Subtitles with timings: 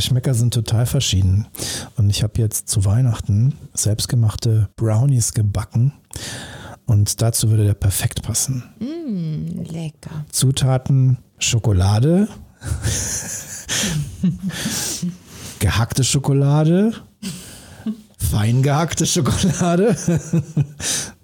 [0.00, 1.46] Geschmäcker sind total verschieden.
[1.98, 5.92] Und ich habe jetzt zu Weihnachten selbstgemachte Brownies gebacken.
[6.86, 8.64] Und dazu würde der perfekt passen.
[8.78, 10.24] Mm, lecker.
[10.32, 12.28] Zutaten: Schokolade,
[15.58, 16.94] gehackte Schokolade,
[18.16, 19.94] fein gehackte Schokolade,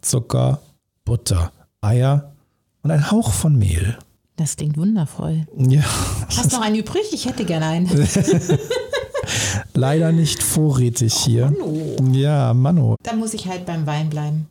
[0.02, 0.60] Zucker,
[1.06, 1.50] Butter,
[1.80, 2.34] Eier
[2.82, 3.96] und ein Hauch von Mehl.
[4.36, 5.46] Das klingt wundervoll.
[5.56, 5.82] Ja,
[6.28, 7.04] Hast du noch einen übrig?
[7.12, 7.88] Ich hätte gerne einen.
[9.74, 11.50] leider nicht vorrätig hier.
[11.50, 11.96] Mano.
[12.12, 12.96] Ja, Mano.
[13.02, 14.46] Dann muss ich halt beim Wein bleiben.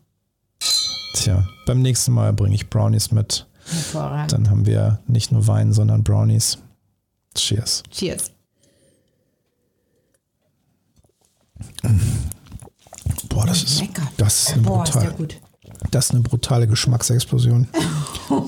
[1.14, 3.46] Tja, beim nächsten Mal bringe ich Brownies mit.
[3.68, 4.34] Hervorragend.
[4.34, 6.58] Dann haben wir nicht nur Wein, sondern Brownies.
[7.36, 7.84] Cheers.
[7.92, 8.32] Cheers.
[13.30, 14.08] Boah, das ist, Lecker.
[14.18, 15.36] das ist Boah, ist der brutale, gut.
[15.92, 17.68] Das ist eine brutale Geschmacksexplosion.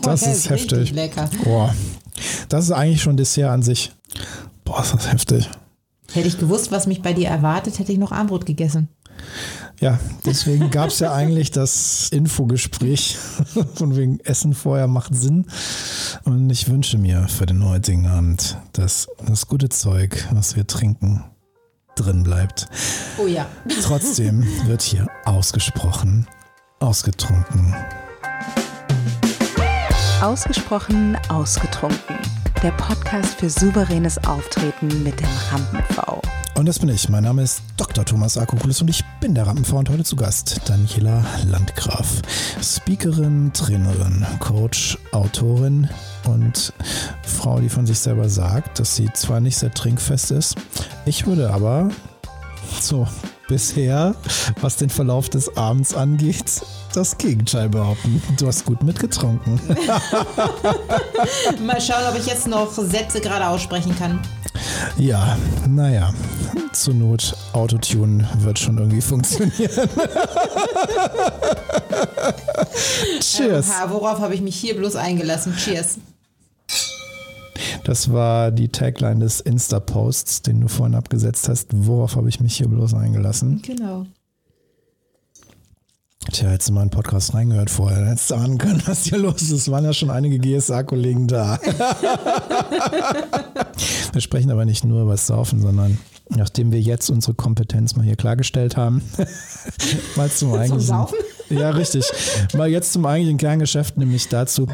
[0.01, 0.91] Das Der ist heftig.
[0.91, 1.29] lecker.
[1.43, 1.73] Boah,
[2.49, 3.91] das ist eigentlich schon Dessert an sich.
[4.65, 5.47] Boah, ist das heftig.
[6.13, 8.87] Hätte ich gewusst, was mich bei dir erwartet, hätte ich noch Armbrot gegessen.
[9.79, 13.17] Ja, deswegen gab es ja eigentlich das Infogespräch
[13.75, 15.45] von wegen Essen vorher macht Sinn.
[16.23, 21.23] Und ich wünsche mir für den heutigen Abend, dass das gute Zeug, was wir trinken,
[21.95, 22.67] drin bleibt.
[23.21, 23.45] Oh ja.
[23.83, 26.27] Trotzdem wird hier ausgesprochen,
[26.79, 27.75] ausgetrunken.
[30.21, 32.17] Ausgesprochen ausgetrunken.
[32.63, 36.21] Der Podcast für souveränes Auftreten mit dem Rampen-V.
[36.55, 37.07] Und das bin ich.
[37.07, 38.03] Mein Name ist Dr.
[38.03, 42.21] Thomas Akokulis und ich bin der Rampenfrau und heute zu Gast Daniela Landgraf.
[42.61, 45.87] Speakerin, Trainerin, Coach, Autorin
[46.25, 46.73] und
[47.21, 50.55] Frau, die von sich selber sagt, dass sie zwar nicht sehr trinkfest ist,
[51.05, 51.89] ich würde aber
[52.81, 53.07] so
[53.47, 54.15] bisher,
[54.61, 56.61] was den Verlauf des Abends angeht,
[56.93, 58.21] das Gegenteil behaupten.
[58.37, 59.59] Du hast gut mitgetrunken.
[61.65, 64.19] Mal schauen, ob ich jetzt noch Sätze gerade aussprechen kann.
[64.97, 66.13] Ja, naja,
[66.73, 69.71] zur Not Autotune wird schon irgendwie funktionieren.
[73.19, 73.67] Cheers.
[73.69, 75.55] Ha, worauf habe ich mich hier bloß eingelassen?
[75.55, 75.97] Cheers.
[77.87, 81.69] Das war die Tagline des Insta-Posts, den du vorhin abgesetzt hast.
[81.71, 83.61] Worauf habe ich mich hier bloß eingelassen?
[83.61, 84.05] Genau.
[86.29, 89.17] Tja, hättest du mal einen Podcast reingehört vorher, dann hättest du ahnen können, was hier
[89.17, 89.51] los ist.
[89.51, 91.57] Es waren ja schon einige GSA-Kollegen da.
[94.11, 95.97] wir sprechen aber nicht nur über das Saufen, sondern
[96.27, 99.01] nachdem wir jetzt unsere Kompetenz mal hier klargestellt haben,
[100.17, 100.81] mal zum eigentlichen.
[100.81, 101.15] Saufen?
[101.49, 102.03] Ja, richtig.
[102.53, 104.67] Mal jetzt zum eigentlichen Kerngeschäft, nämlich dazu,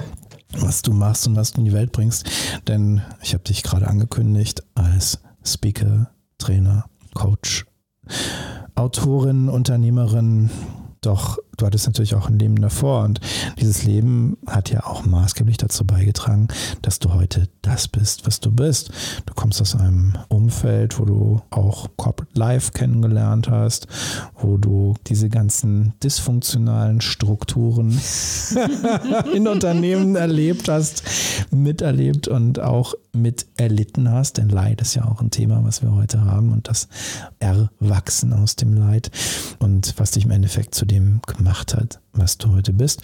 [0.57, 2.29] was du machst und was du in die Welt bringst.
[2.67, 7.65] Denn ich habe dich gerade angekündigt als Speaker, Trainer, Coach,
[8.75, 10.49] Autorin, Unternehmerin.
[11.01, 13.19] Doch du hattest natürlich auch ein Leben davor und
[13.59, 16.47] dieses Leben hat ja auch maßgeblich dazu beigetragen,
[16.81, 18.91] dass du heute das bist, was du bist.
[19.25, 23.87] Du kommst aus einem Umfeld, wo du auch Corporate Life kennengelernt hast,
[24.39, 27.99] wo du diese ganzen dysfunktionalen Strukturen
[29.33, 31.03] in Unternehmen erlebt hast,
[31.51, 34.37] miterlebt und auch miterlitten hast.
[34.37, 36.87] Denn Leid ist ja auch ein Thema, was wir heute haben und das
[37.39, 39.11] Erwachsen aus dem Leid
[39.59, 43.01] und was dich im Endeffekt zu dem gemacht hat, was du heute bist.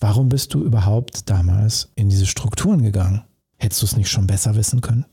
[0.00, 3.22] Warum bist du überhaupt damals in diese Strukturen gegangen?
[3.56, 5.06] Hättest du es nicht schon besser wissen können?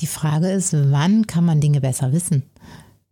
[0.00, 2.44] Die Frage ist, wann kann man Dinge besser wissen?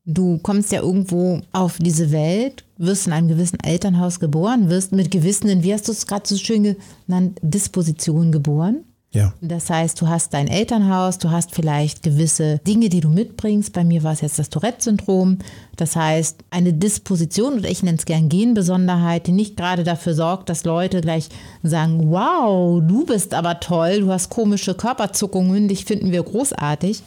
[0.04, 5.12] Du kommst ja irgendwo auf diese Welt, wirst in einem gewissen Elternhaus geboren, wirst mit
[5.12, 8.84] gewissen, wie hast du es gerade so schön genannt, Dispositionen geboren.
[9.12, 9.34] Ja.
[9.42, 13.74] Das heißt, du hast dein Elternhaus, du hast vielleicht gewisse Dinge, die du mitbringst.
[13.74, 15.38] Bei mir war es jetzt das Tourette-Syndrom.
[15.76, 20.48] Das heißt, eine Disposition, oder ich nenne es gern Genbesonderheit, die nicht gerade dafür sorgt,
[20.48, 21.28] dass Leute gleich
[21.62, 27.02] sagen, wow, du bist aber toll, du hast komische Körperzuckungen, dich finden wir großartig.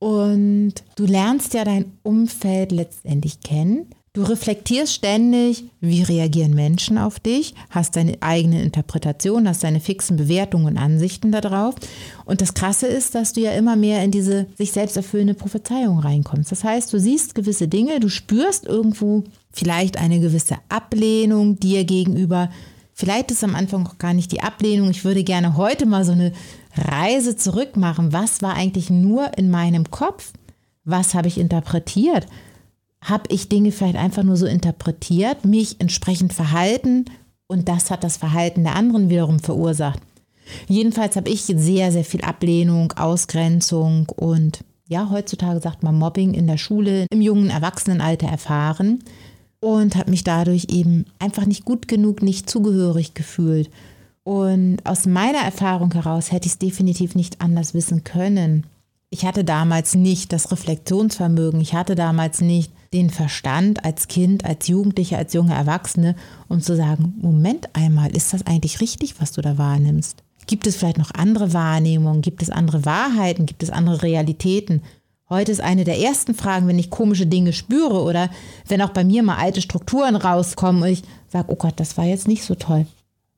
[0.00, 3.86] Und du lernst ja dein Umfeld letztendlich kennen.
[4.12, 10.16] Du reflektierst ständig, wie reagieren Menschen auf dich, hast deine eigene Interpretation, hast deine fixen
[10.16, 11.76] Bewertungen und Ansichten darauf.
[12.24, 16.00] Und das Krasse ist, dass du ja immer mehr in diese sich selbst erfüllende Prophezeiung
[16.00, 16.50] reinkommst.
[16.50, 19.22] Das heißt, du siehst gewisse Dinge, du spürst irgendwo
[19.52, 22.50] vielleicht eine gewisse Ablehnung dir gegenüber.
[22.92, 24.90] Vielleicht ist am Anfang auch gar nicht die Ablehnung.
[24.90, 26.32] Ich würde gerne heute mal so eine
[26.76, 28.12] Reise zurück machen.
[28.12, 30.32] Was war eigentlich nur in meinem Kopf?
[30.84, 32.26] Was habe ich interpretiert?
[33.02, 37.06] Habe ich Dinge vielleicht einfach nur so interpretiert, mich entsprechend verhalten
[37.46, 40.00] und das hat das Verhalten der anderen wiederum verursacht.
[40.68, 46.48] Jedenfalls habe ich sehr, sehr viel Ablehnung, Ausgrenzung und ja, heutzutage sagt man Mobbing in
[46.48, 49.04] der Schule im jungen Erwachsenenalter erfahren
[49.60, 53.70] und habe mich dadurch eben einfach nicht gut genug, nicht zugehörig gefühlt.
[54.24, 58.66] Und aus meiner Erfahrung heraus hätte ich es definitiv nicht anders wissen können.
[59.12, 64.68] Ich hatte damals nicht das Reflexionsvermögen, ich hatte damals nicht den Verstand als Kind, als
[64.68, 66.14] Jugendliche, als junge Erwachsene,
[66.48, 70.22] um zu sagen, Moment einmal, ist das eigentlich richtig, was du da wahrnimmst?
[70.46, 72.22] Gibt es vielleicht noch andere Wahrnehmungen?
[72.22, 73.46] Gibt es andere Wahrheiten?
[73.46, 74.82] Gibt es andere Realitäten?
[75.28, 78.30] Heute ist eine der ersten Fragen, wenn ich komische Dinge spüre oder
[78.68, 82.04] wenn auch bei mir mal alte Strukturen rauskommen und ich sage, oh Gott, das war
[82.04, 82.86] jetzt nicht so toll.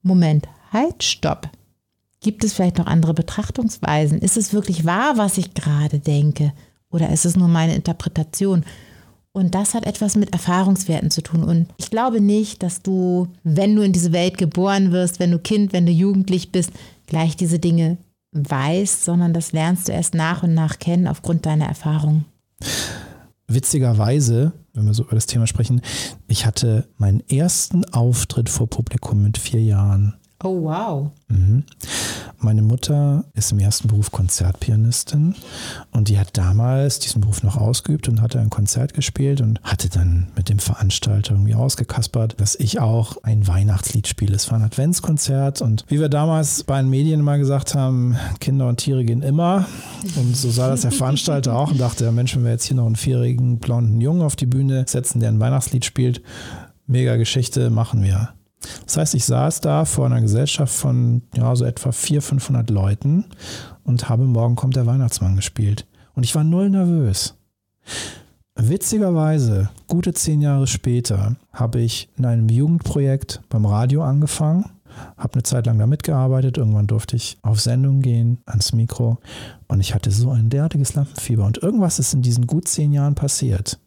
[0.03, 1.49] Moment, halt, stopp.
[2.23, 4.19] Gibt es vielleicht noch andere Betrachtungsweisen?
[4.19, 6.53] Ist es wirklich wahr, was ich gerade denke?
[6.91, 8.65] Oder ist es nur meine Interpretation?
[9.33, 11.43] Und das hat etwas mit Erfahrungswerten zu tun.
[11.43, 15.39] Und ich glaube nicht, dass du, wenn du in diese Welt geboren wirst, wenn du
[15.39, 16.71] Kind, wenn du jugendlich bist,
[17.07, 17.97] gleich diese Dinge
[18.33, 22.25] weißt, sondern das lernst du erst nach und nach kennen aufgrund deiner Erfahrung.
[23.49, 25.81] Witzigerweise, wenn wir so über das Thema sprechen,
[26.29, 30.15] ich hatte meinen ersten Auftritt vor Publikum mit vier Jahren.
[30.45, 31.11] Oh, wow.
[31.29, 31.65] Mhm.
[32.39, 35.37] Meine Mutter ist im ersten Beruf Konzertpianistin
[35.93, 39.89] und die hat damals diesen Beruf noch ausgeübt und hatte ein Konzert gespielt und hatte
[39.89, 44.35] dann mit dem Veranstalter irgendwie ausgekaspert, dass ich auch ein Weihnachtslied spiele.
[44.35, 48.67] Es war ein Adventskonzert und wie wir damals bei den Medien immer gesagt haben, Kinder
[48.67, 49.67] und Tiere gehen immer.
[50.17, 52.87] Und so sah das der Veranstalter auch und dachte, Mensch, wenn wir jetzt hier noch
[52.87, 56.21] einen vierjährigen blonden Jungen auf die Bühne setzen, der ein Weihnachtslied spielt,
[56.89, 58.31] mega Geschichte, machen wir.
[58.85, 63.27] Das heißt, ich saß da vor einer Gesellschaft von ja, so etwa 400, 500 Leuten
[63.85, 65.87] und habe Morgen kommt der Weihnachtsmann gespielt.
[66.15, 67.35] Und ich war null nervös.
[68.55, 74.67] Witzigerweise, gute zehn Jahre später, habe ich in einem Jugendprojekt beim Radio angefangen
[75.17, 76.59] habe eine Zeit lang da mitgearbeitet.
[76.59, 79.19] Irgendwann durfte ich auf Sendung gehen, ans Mikro.
[79.69, 81.45] Und ich hatte so ein derartiges Lampenfieber.
[81.45, 83.79] Und irgendwas ist in diesen gut zehn Jahren passiert.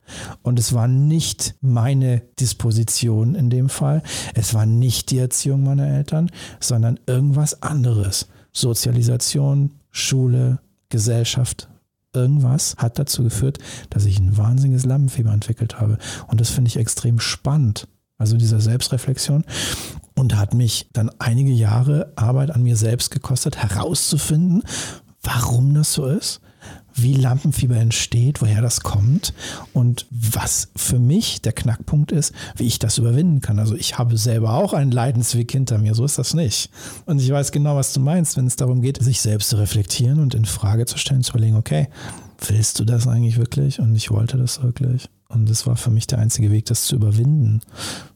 [0.41, 4.01] Und es war nicht meine Disposition in dem Fall.
[4.33, 8.27] Es war nicht die Erziehung meiner Eltern, sondern irgendwas anderes.
[8.51, 10.59] Sozialisation, Schule,
[10.89, 11.67] Gesellschaft,
[12.15, 13.59] irgendwas hat dazu geführt,
[13.89, 15.97] dass ich ein wahnsinniges Lampenfieber entwickelt habe.
[16.27, 17.87] Und das finde ich extrem spannend.
[18.17, 19.43] Also dieser Selbstreflexion
[20.15, 24.63] und hat mich dann einige Jahre Arbeit an mir selbst gekostet, herauszufinden,
[25.21, 26.41] warum das so ist,
[26.95, 29.33] wie Lampenfieber entsteht, woher das kommt
[29.73, 33.59] und was für mich der Knackpunkt ist, wie ich das überwinden kann.
[33.59, 36.69] Also ich habe selber auch einen Leidensweg hinter mir, so ist das nicht.
[37.05, 40.19] Und ich weiß genau, was du meinst, wenn es darum geht, sich selbst zu reflektieren
[40.19, 41.89] und in Frage zu stellen, zu überlegen, okay,
[42.47, 43.79] willst du das eigentlich wirklich?
[43.79, 45.09] Und ich wollte das wirklich.
[45.27, 47.61] Und es war für mich der einzige Weg, das zu überwinden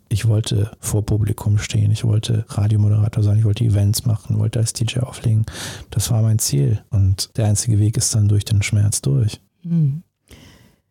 [0.10, 4.74] ich wollte vor Publikum stehen, ich wollte Radiomoderator sein, ich wollte Events machen, wollte als
[4.74, 5.46] DJ auflegen.
[5.92, 6.82] Das war mein Ziel.
[6.90, 9.40] Und der einzige Weg ist dann durch den Schmerz durch.
[9.62, 10.04] Hm.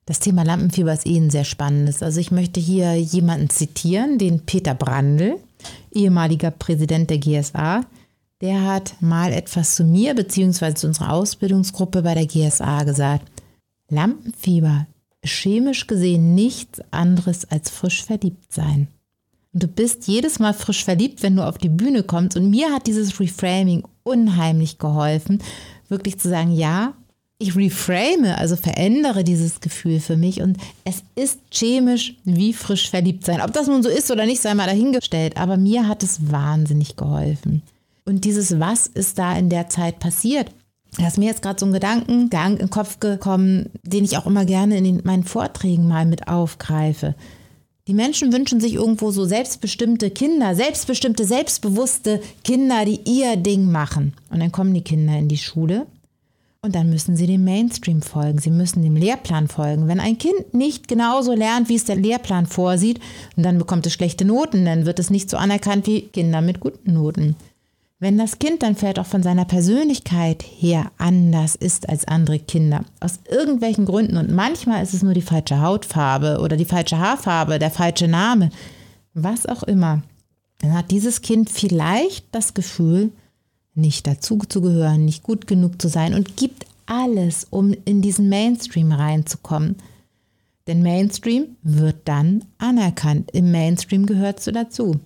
[0.07, 2.03] Das Thema Lampenfieber ist eh ein sehr spannendes.
[2.03, 5.37] Also ich möchte hier jemanden zitieren, den Peter Brandl,
[5.93, 7.85] ehemaliger Präsident der GSA.
[8.41, 10.75] Der hat mal etwas zu mir bzw.
[10.75, 13.31] zu unserer Ausbildungsgruppe bei der GSA gesagt.
[13.91, 14.87] Lampenfieber
[15.23, 18.87] ist chemisch gesehen nichts anderes als frisch verliebt sein.
[19.53, 22.37] Und du bist jedes Mal frisch verliebt, wenn du auf die Bühne kommst.
[22.37, 25.41] Und mir hat dieses Reframing unheimlich geholfen,
[25.89, 26.95] wirklich zu sagen, ja,
[27.39, 33.25] ich reframe, also verändere dieses Gefühl für mich und es ist chemisch wie frisch verliebt
[33.25, 33.41] sein.
[33.41, 36.97] Ob das nun so ist oder nicht, sei mal dahingestellt, aber mir hat es wahnsinnig
[36.97, 37.63] geholfen.
[38.05, 40.51] Und dieses Was ist da in der Zeit passiert?
[40.97, 44.27] Da ist mir jetzt gerade so ein Gedankengang in den Kopf gekommen, den ich auch
[44.27, 47.15] immer gerne in den, meinen Vorträgen mal mit aufgreife.
[47.89, 54.13] Die Menschen wünschen sich irgendwo so selbstbestimmte Kinder, selbstbestimmte, selbstbewusste Kinder, die ihr Ding machen.
[54.31, 55.87] Und dann kommen die Kinder in die Schule
[56.61, 58.41] und dann müssen sie dem Mainstream folgen.
[58.41, 59.89] Sie müssen dem Lehrplan folgen.
[59.89, 63.01] Wenn ein Kind nicht genauso lernt, wie es der Lehrplan vorsieht,
[63.37, 66.93] dann bekommt es schlechte Noten, dann wird es nicht so anerkannt wie Kinder mit guten
[66.93, 67.37] Noten.
[68.01, 72.85] Wenn das Kind dann vielleicht auch von seiner Persönlichkeit her anders ist als andere Kinder,
[73.01, 77.59] aus irgendwelchen Gründen, und manchmal ist es nur die falsche Hautfarbe oder die falsche Haarfarbe,
[77.59, 78.51] der falsche Name,
[79.15, 80.03] was auch immer,
[80.59, 83.11] dann hat dieses Kind vielleicht das Gefühl,
[83.75, 88.29] nicht dazu zu gehören, nicht gut genug zu sein und gibt alles, um in diesen
[88.29, 89.77] Mainstream reinzukommen.
[90.69, 93.31] Denn Mainstream wird dann anerkannt.
[93.33, 95.01] Im Mainstream gehört du dazu.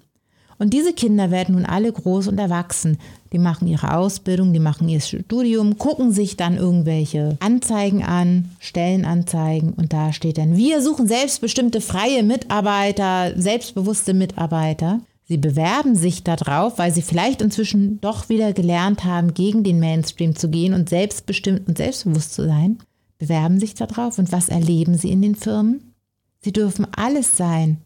[0.62, 2.98] Und diese Kinder werden nun alle groß und erwachsen.
[3.32, 9.72] Die machen ihre Ausbildung, die machen ihr Studium, gucken sich dann irgendwelche Anzeigen an, Stellenanzeigen
[9.72, 15.00] und da steht dann, wir suchen selbstbestimmte freie Mitarbeiter, selbstbewusste Mitarbeiter.
[15.24, 20.36] Sie bewerben sich darauf, weil sie vielleicht inzwischen doch wieder gelernt haben, gegen den Mainstream
[20.36, 22.78] zu gehen und selbstbestimmt und selbstbewusst zu sein.
[23.18, 25.92] Bewerben sich darauf und was erleben sie in den Firmen?
[26.38, 27.78] Sie dürfen alles sein,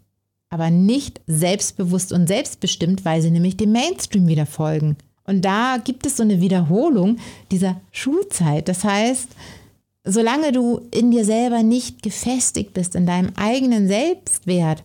[0.50, 4.96] aber nicht selbstbewusst und selbstbestimmt, weil sie nämlich dem Mainstream wieder folgen.
[5.24, 7.18] Und da gibt es so eine Wiederholung
[7.50, 8.68] dieser Schulzeit.
[8.68, 9.28] Das heißt,
[10.04, 14.84] solange du in dir selber nicht gefestigt bist, in deinem eigenen Selbstwert,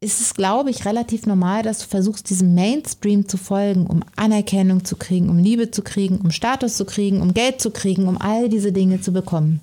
[0.00, 4.84] ist es, glaube ich, relativ normal, dass du versuchst, diesem Mainstream zu folgen, um Anerkennung
[4.84, 8.20] zu kriegen, um Liebe zu kriegen, um Status zu kriegen, um Geld zu kriegen, um
[8.20, 9.60] all diese Dinge zu bekommen.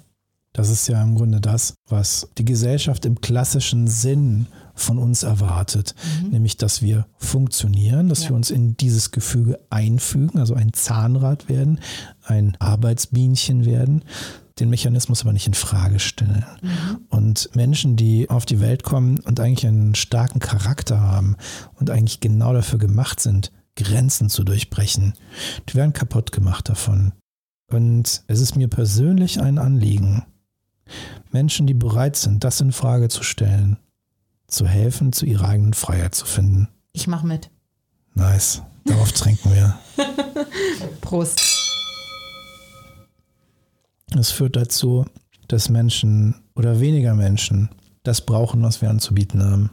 [0.54, 4.48] Das ist ja im Grunde das, was die Gesellschaft im klassischen Sinn
[4.80, 6.30] von uns erwartet, mhm.
[6.30, 8.30] nämlich dass wir funktionieren, dass ja.
[8.30, 11.80] wir uns in dieses Gefüge einfügen, also ein Zahnrad werden,
[12.24, 14.04] ein Arbeitsbienchen werden,
[14.60, 16.46] den Mechanismus aber nicht in Frage stellen.
[16.62, 17.00] Mhm.
[17.10, 21.36] Und Menschen, die auf die Welt kommen und eigentlich einen starken Charakter haben
[21.76, 25.14] und eigentlich genau dafür gemacht sind, Grenzen zu durchbrechen,
[25.70, 27.14] die werden kaputt gemacht davon.
[27.72, 30.24] Und es ist mir persönlich ein Anliegen,
[31.32, 33.78] Menschen, die bereit sind, das in Frage zu stellen,
[34.50, 36.68] zu helfen, zu ihrer eigenen Freiheit zu finden.
[36.94, 37.50] Ich mache mit.
[38.16, 38.62] Nice.
[38.86, 39.78] Darauf trinken wir.
[41.02, 41.42] Prost.
[44.18, 45.06] Es führt dazu,
[45.48, 47.70] dass Menschen oder weniger Menschen
[48.04, 49.70] das brauchen, was wir anzubieten haben.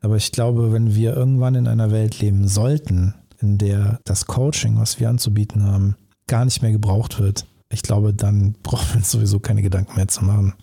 [0.00, 4.78] Aber ich glaube, wenn wir irgendwann in einer Welt leben sollten, in der das Coaching,
[4.78, 5.96] was wir anzubieten haben,
[6.26, 10.08] gar nicht mehr gebraucht wird, ich glaube, dann brauchen wir uns sowieso keine Gedanken mehr
[10.08, 10.54] zu machen.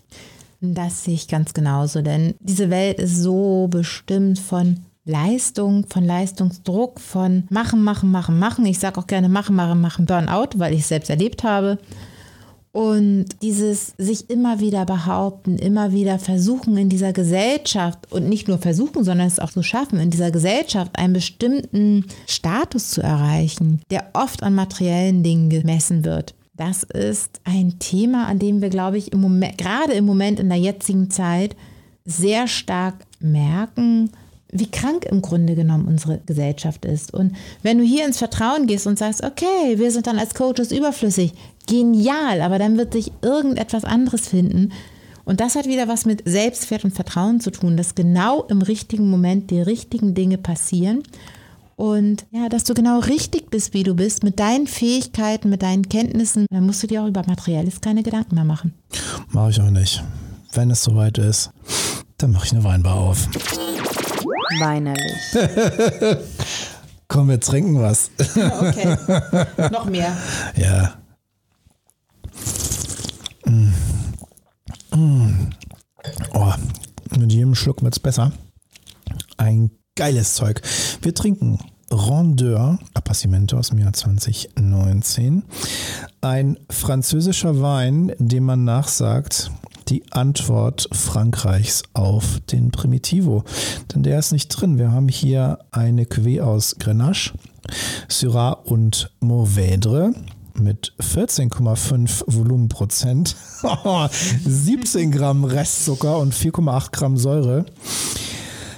[0.74, 7.00] Das sehe ich ganz genauso, denn diese Welt ist so bestimmt von Leistung, von Leistungsdruck,
[7.00, 8.66] von machen, machen, machen, machen.
[8.66, 11.78] Ich sage auch gerne machen, machen, machen, Burnout, weil ich es selbst erlebt habe.
[12.72, 18.58] Und dieses sich immer wieder behaupten, immer wieder versuchen in dieser Gesellschaft und nicht nur
[18.58, 24.10] versuchen, sondern es auch so schaffen, in dieser Gesellschaft einen bestimmten Status zu erreichen, der
[24.12, 26.34] oft an materiellen Dingen gemessen wird.
[26.56, 30.48] Das ist ein Thema, an dem wir, glaube ich, im Moment, gerade im Moment in
[30.48, 31.54] der jetzigen Zeit
[32.06, 34.10] sehr stark merken,
[34.50, 37.12] wie krank im Grunde genommen unsere Gesellschaft ist.
[37.12, 40.72] Und wenn du hier ins Vertrauen gehst und sagst, okay, wir sind dann als Coaches
[40.72, 41.34] überflüssig,
[41.66, 44.72] genial, aber dann wird sich irgendetwas anderes finden.
[45.26, 49.10] Und das hat wieder was mit Selbstwert und Vertrauen zu tun, dass genau im richtigen
[49.10, 51.02] Moment die richtigen Dinge passieren
[51.76, 55.88] und ja, dass du genau richtig bist, wie du bist, mit deinen Fähigkeiten, mit deinen
[55.88, 56.46] Kenntnissen.
[56.50, 58.72] Dann musst du dir auch über Materielles keine Gedanken mehr machen.
[59.28, 60.02] Mache ich auch nicht.
[60.52, 61.50] Wenn es soweit ist,
[62.16, 63.28] dann mache ich eine Weinbar auf.
[64.58, 65.12] Weinerlich.
[67.08, 68.10] Komm, wir trinken was.
[68.18, 68.96] okay.
[69.70, 70.16] Noch mehr.
[70.56, 70.94] Ja.
[73.44, 73.72] Mm.
[74.94, 75.50] Mm.
[76.32, 76.52] Oh,
[77.18, 78.32] mit jedem Schluck wird es besser.
[79.36, 80.60] Ein geiles Zeug.
[81.02, 81.58] Wir trinken
[81.90, 85.42] Rondeur Appassimento aus dem Jahr 2019.
[86.20, 89.50] Ein französischer Wein, dem man nachsagt,
[89.88, 93.44] die Antwort Frankreichs auf den Primitivo.
[93.94, 94.78] Denn der ist nicht drin.
[94.78, 97.32] Wir haben hier eine Cuvée aus Grenache,
[98.08, 100.12] Syrah und Mourvèdre
[100.58, 103.36] mit 14,5 Volumenprozent,
[104.44, 107.66] 17 Gramm Restzucker und 4,8 Gramm Säure.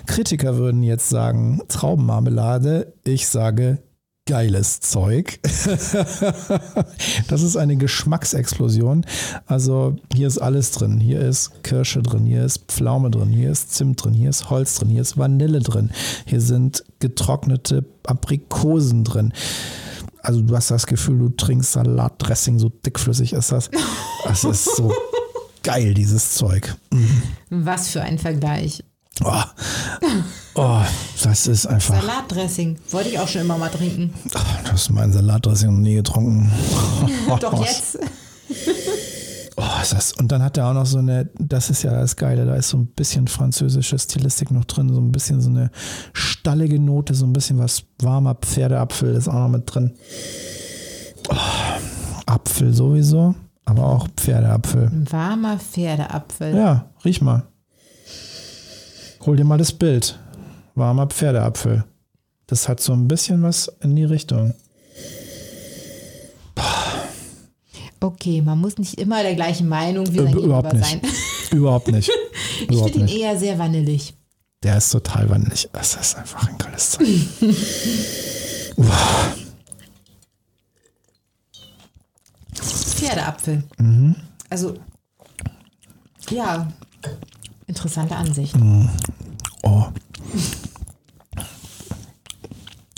[0.08, 2.94] Kritiker würden jetzt sagen Traubenmarmelade.
[3.04, 3.78] Ich sage
[4.26, 5.38] geiles Zeug.
[7.28, 9.06] das ist eine Geschmacksexplosion.
[9.46, 10.98] Also hier ist alles drin.
[10.98, 14.76] Hier ist Kirsche drin, hier ist Pflaume drin, hier ist Zimt drin, hier ist Holz
[14.76, 15.90] drin, hier ist Vanille drin,
[16.24, 19.32] hier sind getrocknete Aprikosen drin.
[20.22, 23.70] Also du hast das Gefühl, du trinkst Salatdressing, so dickflüssig ist das.
[24.24, 24.92] Das ist so
[25.62, 26.76] geil, dieses Zeug.
[26.90, 27.22] Mhm.
[27.50, 28.82] Was für ein Vergleich.
[29.24, 29.42] Oh,
[30.54, 30.80] oh,
[31.22, 32.00] das ist einfach.
[32.00, 32.78] Salatdressing.
[32.90, 34.14] Wollte ich auch schon immer mal trinken.
[34.32, 36.50] du hast mein Salatdressing noch nie getrunken.
[37.40, 37.98] Doch jetzt.
[39.60, 42.46] Oh, das, und dann hat er auch noch so eine, das ist ja das Geile,
[42.46, 45.72] da ist so ein bisschen französische Stilistik noch drin, so ein bisschen so eine
[46.12, 49.94] stallige Note, so ein bisschen was warmer Pferdeapfel ist auch noch mit drin.
[51.28, 51.34] Oh,
[52.26, 53.34] Apfel sowieso,
[53.64, 54.86] aber auch Pferdeapfel.
[54.92, 56.54] Ein warmer Pferdeapfel.
[56.54, 57.42] Ja, riech mal.
[59.28, 60.18] Hol dir mal das Bild.
[60.74, 61.84] Warmer Pferdeapfel.
[62.46, 64.54] Das hat so ein bisschen was in die Richtung.
[68.00, 70.86] Okay, man muss nicht immer der gleichen Meinung wie sein Überhaupt nicht.
[70.86, 71.02] sein.
[71.50, 72.10] Überhaupt nicht.
[72.70, 74.14] ich finde ihn eher sehr vanillig.
[74.62, 75.68] Der ist total vanillig.
[75.74, 77.06] Das ist einfach ein geiles Zeug.
[82.54, 83.62] Pferdeapfel.
[83.76, 84.16] Mhm.
[84.48, 84.72] Also,
[86.30, 86.66] ja,
[87.68, 88.56] interessante Ansicht.
[88.56, 88.88] Mhm.
[89.62, 89.86] Oh.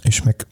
[0.05, 0.47] Ich schmecke.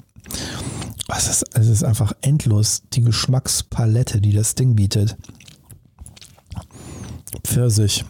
[1.17, 5.17] Es ist, es ist einfach endlos, die Geschmackspalette, die das Ding bietet.
[7.45, 8.05] Pfirsich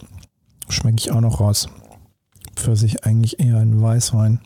[0.68, 1.68] schmecke ich auch noch raus.
[2.56, 4.40] Pfirsich eigentlich eher ein Weißwein.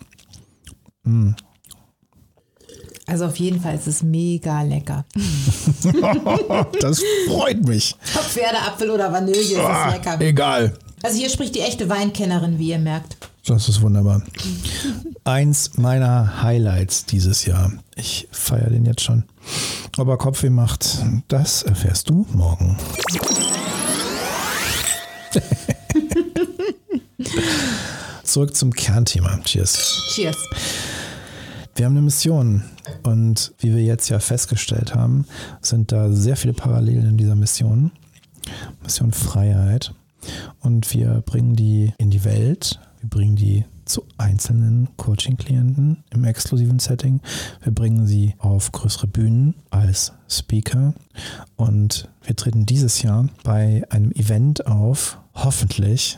[1.04, 1.30] Mm.
[3.06, 5.04] Also auf jeden Fall ist es mega lecker.
[6.80, 7.96] das freut mich.
[8.14, 10.20] Ob Pferdeapfel oder Vanille ist es lecker.
[10.20, 10.78] egal.
[11.02, 13.16] Also hier spricht die echte Weinkennerin, wie ihr merkt.
[13.44, 14.22] Das ist wunderbar.
[15.24, 17.72] Eins meiner Highlights dieses Jahr.
[17.96, 19.24] Ich feiere den jetzt schon.
[19.98, 22.78] Ob er Kopfweh macht, das erfährst du morgen.
[28.22, 29.40] Zurück zum Kernthema.
[29.44, 30.02] Cheers.
[30.14, 30.36] Cheers.
[31.74, 32.62] Wir haben eine Mission
[33.02, 35.26] und wie wir jetzt ja festgestellt haben,
[35.60, 37.90] sind da sehr viele Parallelen in dieser Mission.
[38.82, 39.92] Mission Freiheit.
[40.60, 46.78] Und wir bringen die in die Welt, wir bringen die zu einzelnen Coaching-Klienten im exklusiven
[46.78, 47.20] Setting.
[47.62, 50.94] Wir bringen sie auf größere Bühnen als Speaker
[51.56, 56.16] und wir treten dieses Jahr bei einem Event auf, hoffentlich,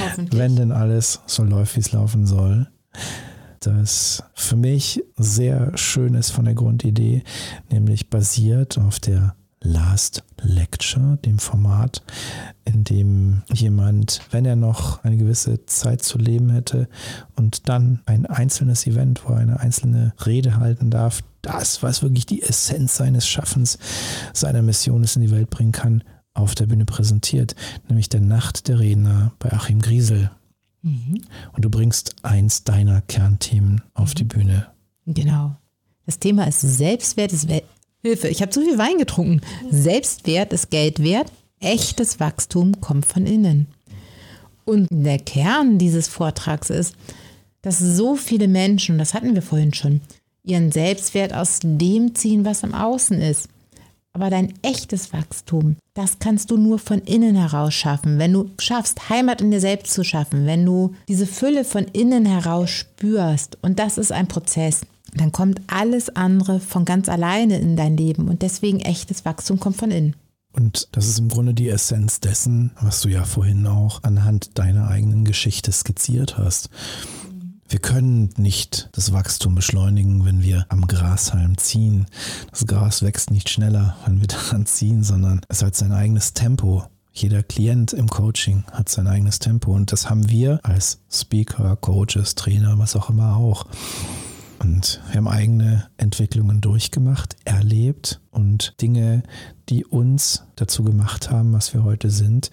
[0.00, 0.40] Hoffentlich.
[0.40, 2.68] wenn denn alles so läuft, wie es laufen soll.
[3.60, 7.22] Das für mich sehr schön ist von der Grundidee,
[7.70, 12.02] nämlich basiert auf der Last Lecture, dem Format,
[12.64, 16.88] in dem jemand, wenn er noch eine gewisse Zeit zu leben hätte
[17.36, 22.26] und dann ein einzelnes Event, wo er eine einzelne Rede halten darf, das, was wirklich
[22.26, 23.78] die Essenz seines Schaffens,
[24.32, 26.04] seiner Mission ist, in die Welt bringen kann,
[26.34, 27.54] auf der Bühne präsentiert,
[27.88, 30.30] nämlich der Nacht der Redner bei Achim Griesel.
[31.52, 34.66] Und du bringst eins deiner Kernthemen auf die Bühne.
[35.06, 35.56] Genau.
[36.06, 37.32] Das Thema ist Selbstwert
[38.02, 38.28] Hilfe.
[38.28, 39.40] Ich habe zu viel Wein getrunken.
[39.70, 41.30] Selbstwert ist Geld wert.
[41.60, 43.68] Echtes Wachstum kommt von innen.
[44.64, 46.96] Und der Kern dieses Vortrags ist,
[47.62, 50.00] dass so viele Menschen, das hatten wir vorhin schon,
[50.42, 53.48] ihren Selbstwert aus dem ziehen, was im Außen ist.
[54.12, 58.18] Aber dein echtes Wachstum, das kannst du nur von innen heraus schaffen.
[58.18, 62.26] Wenn du schaffst, Heimat in dir selbst zu schaffen, wenn du diese Fülle von innen
[62.26, 64.82] heraus spürst, und das ist ein Prozess,
[65.14, 68.28] dann kommt alles andere von ganz alleine in dein Leben.
[68.28, 70.16] Und deswegen echtes Wachstum kommt von innen.
[70.52, 74.88] Und das ist im Grunde die Essenz dessen, was du ja vorhin auch anhand deiner
[74.88, 76.68] eigenen Geschichte skizziert hast.
[77.68, 82.04] Wir können nicht das Wachstum beschleunigen, wenn wir am Grashalm ziehen.
[82.50, 86.84] Das Gras wächst nicht schneller, wenn wir daran ziehen, sondern es hat sein eigenes Tempo.
[87.14, 92.34] Jeder Klient im Coaching hat sein eigenes Tempo und das haben wir als Speaker, Coaches,
[92.34, 93.66] Trainer, was auch immer auch.
[94.62, 99.24] Und wir haben eigene Entwicklungen durchgemacht, erlebt und Dinge,
[99.68, 102.52] die uns dazu gemacht haben, was wir heute sind,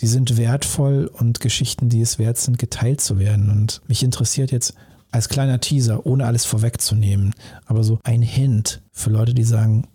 [0.00, 3.50] die sind wertvoll und Geschichten, die es wert sind, geteilt zu werden.
[3.50, 4.74] Und mich interessiert jetzt
[5.12, 9.86] als kleiner Teaser, ohne alles vorwegzunehmen, aber so ein Hint für Leute, die sagen,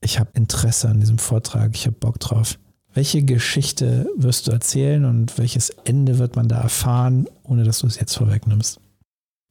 [0.00, 2.56] ich habe Interesse an diesem Vortrag, ich habe Bock drauf.
[2.94, 7.88] Welche Geschichte wirst du erzählen und welches Ende wird man da erfahren, ohne dass du
[7.88, 8.80] es jetzt vorwegnimmst?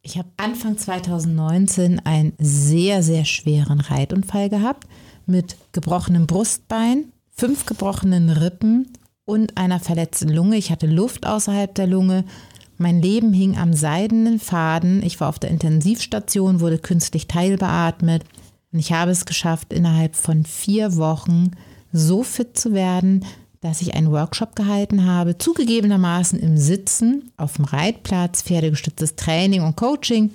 [0.07, 4.87] Ich habe Anfang 2019 einen sehr, sehr schweren Reitunfall gehabt
[5.25, 8.87] mit gebrochenem Brustbein, fünf gebrochenen Rippen
[9.25, 10.55] und einer verletzten Lunge.
[10.55, 12.23] Ich hatte Luft außerhalb der Lunge.
[12.77, 15.03] Mein Leben hing am seidenen Faden.
[15.03, 18.23] Ich war auf der Intensivstation, wurde künstlich teilbeatmet.
[18.71, 21.51] Und ich habe es geschafft, innerhalb von vier Wochen
[21.91, 23.25] so fit zu werden,
[23.61, 29.75] dass ich einen Workshop gehalten habe, zugegebenermaßen im Sitzen auf dem Reitplatz, pferdegestütztes Training und
[29.75, 30.31] Coaching.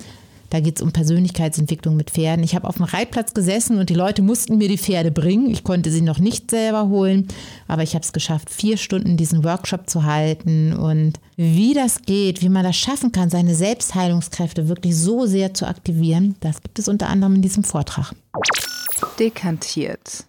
[0.53, 2.45] Da geht es um Persönlichkeitsentwicklung mit Pferden.
[2.45, 5.51] Ich habe auf dem Reitplatz gesessen und die Leute mussten mir die Pferde bringen.
[5.51, 7.29] Ich konnte sie noch nicht selber holen,
[7.69, 10.75] aber ich habe es geschafft, vier Stunden diesen Workshop zu halten.
[10.75, 15.67] Und wie das geht, wie man das schaffen kann, seine Selbstheilungskräfte wirklich so sehr zu
[15.67, 18.13] aktivieren, das gibt es unter anderem in diesem Vortrag.
[19.19, 20.27] Dekantiert.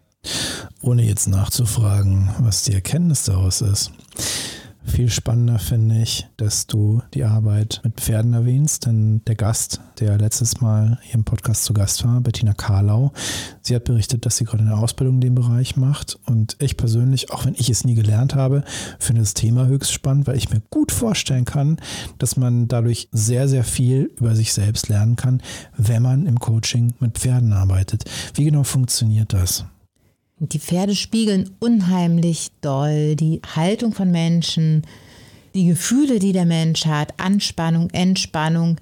[0.83, 3.91] Ohne jetzt nachzufragen, was die Erkenntnis daraus ist.
[4.85, 10.17] Viel spannender finde ich, dass du die Arbeit mit Pferden erwähnst, denn der Gast, der
[10.17, 13.13] letztes Mal hier im Podcast zu Gast war, Bettina Karlau,
[13.61, 17.31] sie hat berichtet, dass sie gerade eine Ausbildung in dem Bereich macht und ich persönlich,
[17.31, 18.63] auch wenn ich es nie gelernt habe,
[18.99, 21.77] finde das Thema höchst spannend, weil ich mir gut vorstellen kann,
[22.19, 25.41] dass man dadurch sehr, sehr viel über sich selbst lernen kann,
[25.77, 28.03] wenn man im Coaching mit Pferden arbeitet.
[28.35, 29.65] Wie genau funktioniert das?
[30.51, 34.81] Die Pferde spiegeln unheimlich doll die Haltung von Menschen,
[35.55, 38.77] die Gefühle, die der Mensch hat, Anspannung, Entspannung,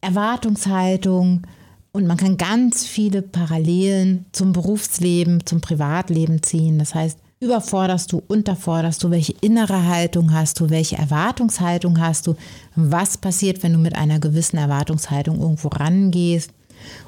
[0.00, 1.42] Erwartungshaltung.
[1.90, 6.78] Und man kann ganz viele Parallelen zum Berufsleben, zum Privatleben ziehen.
[6.78, 12.36] Das heißt, überforderst du, unterforderst du, welche innere Haltung hast du, welche Erwartungshaltung hast du,
[12.76, 16.52] was passiert, wenn du mit einer gewissen Erwartungshaltung irgendwo rangehst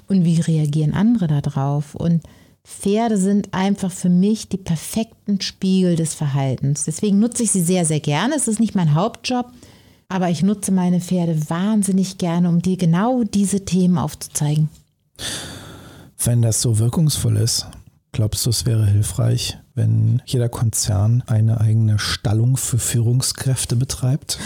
[0.08, 1.94] und wie reagieren andere darauf.
[1.94, 2.22] Und
[2.64, 6.84] Pferde sind einfach für mich die perfekten Spiegel des Verhaltens.
[6.84, 8.34] Deswegen nutze ich sie sehr, sehr gerne.
[8.36, 9.46] Es ist nicht mein Hauptjob,
[10.08, 14.68] aber ich nutze meine Pferde wahnsinnig gerne, um dir genau diese Themen aufzuzeigen.
[16.24, 17.66] Wenn das so wirkungsvoll ist,
[18.12, 24.38] glaubst du, es wäre hilfreich, wenn jeder Konzern eine eigene Stallung für Führungskräfte betreibt?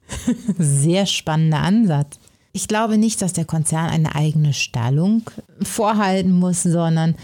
[0.58, 2.18] Sehr spannender Ansatz.
[2.52, 5.22] Ich glaube nicht, dass der Konzern eine eigene Stallung
[5.62, 7.14] vorhalten muss, sondern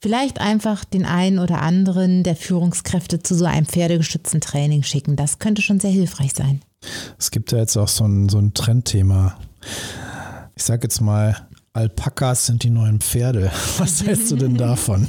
[0.00, 5.16] vielleicht einfach den einen oder anderen der Führungskräfte zu so einem pferdegestützten Training schicken.
[5.16, 6.60] Das könnte schon sehr hilfreich sein.
[7.18, 9.38] Es gibt ja jetzt auch so ein, so ein Trendthema.
[10.54, 11.36] Ich sage jetzt mal,
[11.72, 13.50] Alpakas sind die neuen Pferde.
[13.78, 15.08] Was hältst du denn davon?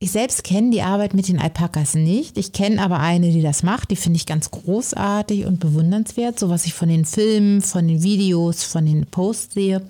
[0.00, 2.38] Ich selbst kenne die Arbeit mit den Alpakas nicht.
[2.38, 3.90] Ich kenne aber eine, die das macht.
[3.90, 6.38] Die finde ich ganz großartig und bewundernswert.
[6.38, 9.82] So was ich von den Filmen, von den Videos, von den Posts sehe,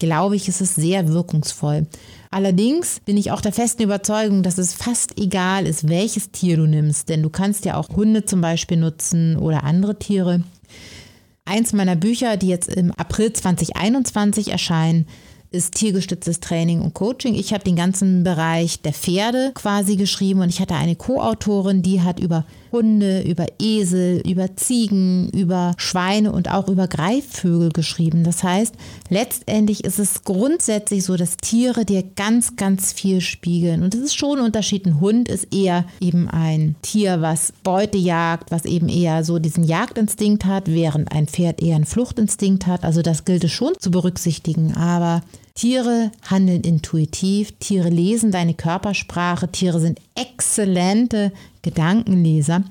[0.00, 1.86] glaube ich, ist es sehr wirkungsvoll.
[2.36, 6.66] Allerdings bin ich auch der festen Überzeugung, dass es fast egal ist, welches Tier du
[6.66, 7.08] nimmst.
[7.08, 10.42] Denn du kannst ja auch Hunde zum Beispiel nutzen oder andere Tiere.
[11.46, 15.06] Eins meiner Bücher, die jetzt im April 2021 erscheinen,
[15.50, 17.34] ist tiergestütztes Training und Coaching.
[17.34, 22.02] Ich habe den ganzen Bereich der Pferde quasi geschrieben und ich hatte eine Co-Autorin, die
[22.02, 28.24] hat über Hunde, über Esel, über Ziegen, über Schweine und auch über Greifvögel geschrieben.
[28.24, 28.74] Das heißt,
[29.08, 33.82] letztendlich ist es grundsätzlich so, dass Tiere dir ganz, ganz viel spiegeln.
[33.82, 34.84] Und es ist schon ein Unterschied.
[34.86, 39.64] Ein Hund ist eher eben ein Tier, was Beute jagt, was eben eher so diesen
[39.64, 42.84] Jagdinstinkt hat, während ein Pferd eher einen Fluchtinstinkt hat.
[42.84, 44.74] Also das gilt es schon zu berücksichtigen.
[44.74, 45.22] Aber
[45.56, 52.62] Tiere handeln intuitiv, Tiere lesen deine Körpersprache, Tiere sind exzellente Gedankenleser.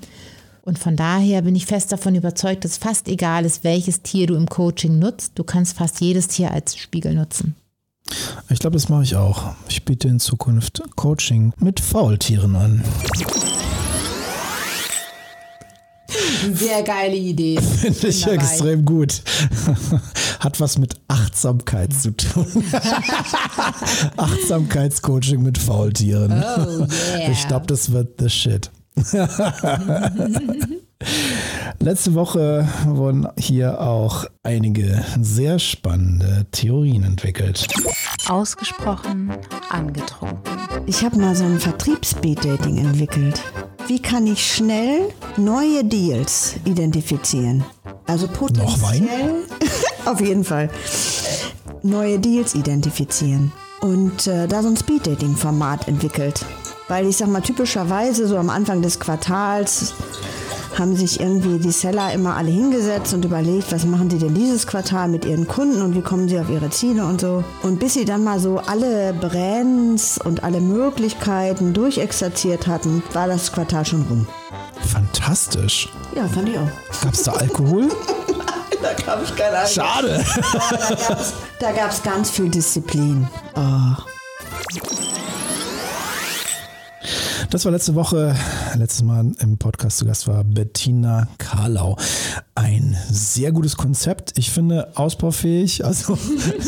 [0.62, 4.36] Und von daher bin ich fest davon überzeugt, dass fast egal ist, welches Tier du
[4.36, 5.34] im Coaching nutzt.
[5.36, 7.56] Du kannst fast jedes Tier als Spiegel nutzen.
[8.50, 9.56] Ich glaube, das mache ich auch.
[9.68, 12.84] Ich biete in Zukunft Coaching mit Faultieren an.
[16.54, 17.60] Sehr geile Idee.
[17.82, 18.36] Finde ich Dabei.
[18.36, 19.22] extrem gut.
[20.40, 22.46] Hat was mit Achtsamkeit zu tun.
[24.18, 26.32] Achtsamkeitscoaching mit Faultieren.
[26.32, 27.32] Oh, yeah.
[27.32, 28.70] Ich glaube, das wird the shit.
[31.80, 37.68] Letzte Woche wurden hier auch einige sehr spannende Theorien entwickelt.
[38.28, 39.34] Ausgesprochen
[39.70, 40.58] angetrunken.
[40.86, 43.42] Ich habe mal so ein Vertriebsbeat-Dating entwickelt.
[43.88, 47.64] Wie kann ich schnell neue Deals identifizieren?
[48.08, 48.34] Also Noch
[48.82, 49.08] Wein?
[49.08, 49.44] potenziell.
[50.06, 50.70] Auf jeden Fall.
[51.84, 53.52] Neue Deals identifizieren.
[53.82, 56.44] Und äh, da so ein Speed-Dating-Format entwickelt.
[56.88, 59.94] Weil ich sag mal, typischerweise so am Anfang des Quartals
[60.78, 64.68] haben sich irgendwie die Seller immer alle hingesetzt und überlegt, was machen sie denn dieses
[64.68, 67.44] Quartal mit ihren Kunden und wie kommen sie auf ihre Ziele und so.
[67.64, 73.52] Und bis sie dann mal so alle Brands und alle Möglichkeiten durchexerziert hatten, war das
[73.52, 74.28] Quartal schon rum.
[74.92, 75.90] Fantastisch.
[76.16, 76.70] Ja, fand ich auch.
[77.02, 77.90] Gab es da Alkohol?
[78.82, 79.70] Da gab ich keine Ahnung.
[79.72, 80.26] Schade.
[81.60, 83.28] Da gab es ganz viel Disziplin.
[83.56, 83.96] Oh.
[87.50, 88.36] Das war letzte Woche,
[88.76, 91.98] letztes Mal im Podcast zu Gast war Bettina Karlau.
[92.56, 94.38] Ein sehr gutes Konzept.
[94.38, 96.18] Ich finde ausbaufähig, also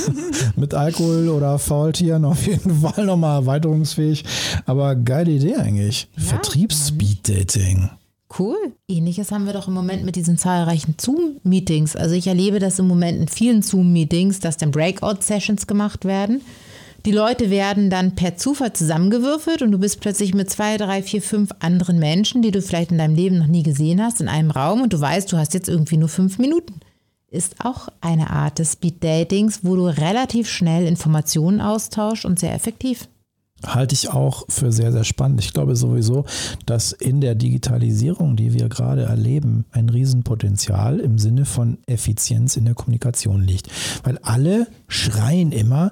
[0.55, 4.23] mit Alkohol oder Faultieren auf jeden Fall nochmal erweiterungsfähig.
[4.65, 6.07] Aber geile Idee eigentlich.
[6.17, 7.89] Vertriebs-Speed-Dating.
[8.37, 8.57] Cool.
[8.87, 11.95] Ähnliches haben wir doch im Moment mit diesen zahlreichen Zoom-Meetings.
[11.95, 16.41] Also ich erlebe das im Moment in vielen Zoom-Meetings, dass dann Breakout-Sessions gemacht werden.
[17.07, 21.21] Die Leute werden dann per Zufall zusammengewürfelt und du bist plötzlich mit zwei, drei, vier,
[21.21, 24.51] fünf anderen Menschen, die du vielleicht in deinem Leben noch nie gesehen hast, in einem
[24.51, 26.81] Raum und du weißt, du hast jetzt irgendwie nur fünf Minuten.
[27.29, 33.07] Ist auch eine Art des Speed-Datings, wo du relativ schnell Informationen austauschst und sehr effektiv.
[33.65, 35.39] Halte ich auch für sehr, sehr spannend.
[35.39, 36.25] Ich glaube sowieso,
[36.65, 42.65] dass in der Digitalisierung, die wir gerade erleben, ein Riesenpotenzial im Sinne von Effizienz in
[42.65, 43.69] der Kommunikation liegt.
[44.03, 45.91] Weil alle schreien immer,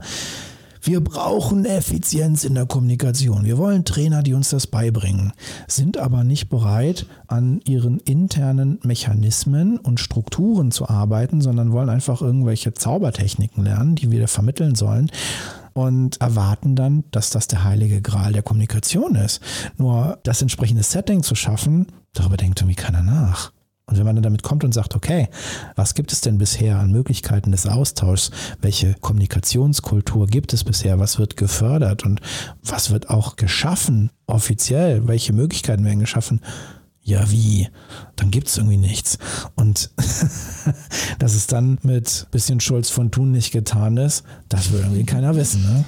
[0.86, 3.44] wir brauchen Effizienz in der Kommunikation.
[3.44, 5.34] Wir wollen Trainer, die uns das beibringen,
[5.68, 12.22] sind aber nicht bereit, an ihren internen Mechanismen und Strukturen zu arbeiten, sondern wollen einfach
[12.22, 15.10] irgendwelche Zaubertechniken lernen, die wir vermitteln sollen
[15.74, 19.42] und erwarten dann, dass das der heilige Gral der Kommunikation ist.
[19.78, 23.55] Nur das entsprechende Setting zu schaffen, darüber denkt irgendwie keiner nach.
[23.88, 25.30] Und wenn man dann damit kommt und sagt, okay,
[25.76, 28.32] was gibt es denn bisher an Möglichkeiten des Austauschs?
[28.60, 31.00] Welche Kommunikationskultur gibt es bisher?
[31.00, 32.20] Was wird gefördert und
[32.64, 35.08] was wird auch geschaffen offiziell?
[35.08, 36.42] Welche Möglichkeiten werden geschaffen?
[37.04, 37.70] Ja, wie?
[38.16, 39.20] Dann gibt es irgendwie nichts.
[39.54, 39.92] Und
[41.20, 45.36] dass es dann mit bisschen Schulz von Thun nicht getan ist, das will irgendwie keiner
[45.36, 45.62] wissen.
[45.62, 45.86] Ne?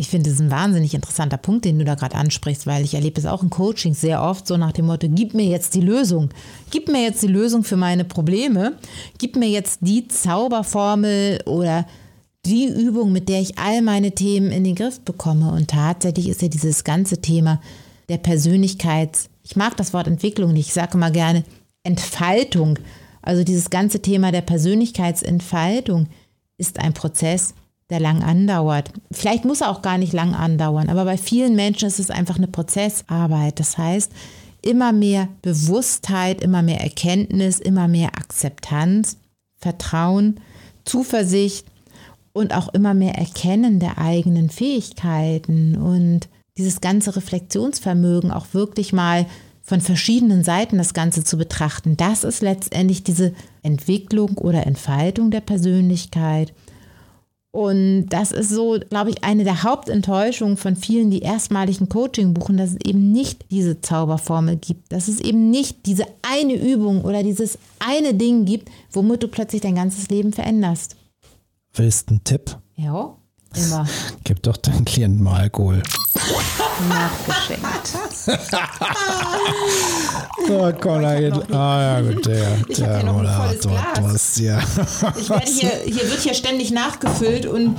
[0.00, 2.94] Ich finde, das ist ein wahnsinnig interessanter Punkt, den du da gerade ansprichst, weil ich
[2.94, 5.80] erlebe es auch in Coaching sehr oft so nach dem Motto, gib mir jetzt die
[5.80, 6.30] Lösung.
[6.70, 8.78] Gib mir jetzt die Lösung für meine Probleme.
[9.18, 11.84] Gib mir jetzt die Zauberformel oder
[12.46, 15.50] die Übung, mit der ich all meine Themen in den Griff bekomme.
[15.50, 17.60] Und tatsächlich ist ja dieses ganze Thema
[18.08, 21.42] der Persönlichkeits, ich mag das Wort Entwicklung nicht, ich sage immer gerne
[21.82, 22.78] Entfaltung.
[23.20, 26.06] Also dieses ganze Thema der Persönlichkeitsentfaltung
[26.56, 27.54] ist ein Prozess,
[27.90, 28.90] der lang andauert.
[29.10, 32.36] Vielleicht muss er auch gar nicht lang andauern, aber bei vielen Menschen ist es einfach
[32.36, 33.58] eine Prozessarbeit.
[33.60, 34.12] Das heißt,
[34.62, 39.16] immer mehr Bewusstheit, immer mehr Erkenntnis, immer mehr Akzeptanz,
[39.56, 40.40] Vertrauen,
[40.84, 41.66] Zuversicht
[42.32, 49.26] und auch immer mehr Erkennen der eigenen Fähigkeiten und dieses ganze Reflexionsvermögen auch wirklich mal
[49.62, 51.96] von verschiedenen Seiten das Ganze zu betrachten.
[51.96, 56.52] Das ist letztendlich diese Entwicklung oder Entfaltung der Persönlichkeit.
[57.50, 62.34] Und das ist so, glaube ich, eine der Hauptenttäuschungen von vielen, die erstmalig ein Coaching
[62.34, 67.02] buchen, dass es eben nicht diese Zauberformel gibt, dass es eben nicht diese eine Übung
[67.02, 70.96] oder dieses eine Ding gibt, womit du plötzlich dein ganzes Leben veränderst.
[71.72, 72.58] Willst du einen Tipp?
[72.76, 73.16] Ja,
[73.56, 73.86] immer.
[74.24, 75.82] Gib doch deinen Klienten mal Alkohol.
[76.88, 77.62] Nachgeschenkt.
[80.50, 83.94] Oh, Gott, ah ja, gut, der, der hier noch ein volles Moderator, Glas.
[83.94, 84.58] du hast ja.
[85.18, 87.76] Ich werde hier, hier wird hier ständig nachgefüllt und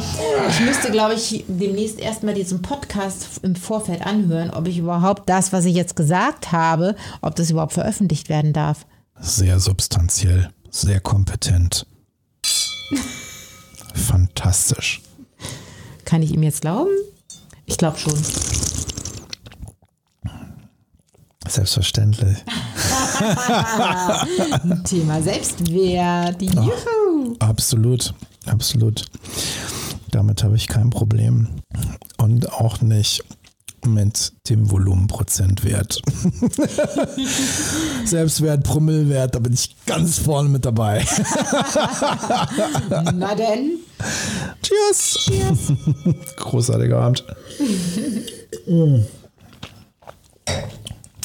[0.49, 5.51] ich müsste, glaube ich, demnächst erstmal diesen Podcast im Vorfeld anhören, ob ich überhaupt das,
[5.51, 8.85] was ich jetzt gesagt habe, ob das überhaupt veröffentlicht werden darf.
[9.19, 11.87] Sehr substanziell, sehr kompetent.
[13.93, 15.01] Fantastisch.
[16.09, 16.89] Kann ich ihm jetzt glauben?
[17.67, 18.17] Ich glaube schon.
[21.47, 22.39] Selbstverständlich.
[24.85, 26.41] Thema Selbstwert.
[26.41, 27.35] Juhu.
[27.37, 28.15] Absolut,
[28.47, 29.05] absolut.
[30.09, 31.47] Damit habe ich kein Problem.
[32.17, 33.23] Und auch nicht
[33.85, 36.01] mit dem Volumenprozentwert.
[38.05, 41.05] Selbstwert, Promillewert, da bin ich ganz vorne mit dabei.
[42.89, 43.79] Na denn.
[44.61, 45.17] Cheers!
[45.19, 45.73] Cheers.
[46.37, 47.25] Großartiger Abend.